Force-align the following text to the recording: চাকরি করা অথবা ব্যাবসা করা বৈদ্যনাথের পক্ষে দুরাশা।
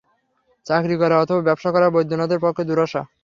চাকরি 0.65 0.95
করা 1.01 1.15
অথবা 1.19 1.41
ব্যাবসা 1.47 1.69
করা 1.71 1.87
বৈদ্যনাথের 1.89 2.39
পক্ষে 2.41 2.63
দুরাশা। 2.69 3.01